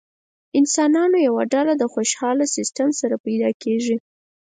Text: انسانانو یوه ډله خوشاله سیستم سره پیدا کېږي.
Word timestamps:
انسانانو 0.59 1.17
یوه 1.27 1.43
ډله 1.53 1.73
خوشاله 1.93 2.45
سیستم 2.55 2.89
سره 2.99 3.15
پیدا 3.25 3.49
کېږي. 3.63 3.95